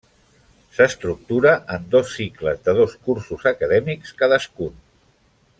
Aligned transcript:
S'estructura 0.77 1.51
en 1.77 1.85
dos 1.97 2.15
cicles 2.21 2.65
de 2.69 2.75
dos 2.81 2.97
cursos 3.09 3.47
acadèmics 3.55 4.19
cadascun. 4.23 4.85